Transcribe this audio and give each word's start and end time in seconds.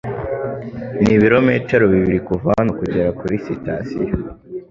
Nibirometero 1.05 1.83
bibiri 1.93 2.19
kuva 2.27 2.47
hano 2.57 2.71
kugera 2.79 3.09
kuri 3.19 3.35
sitasiyo. 3.45 4.13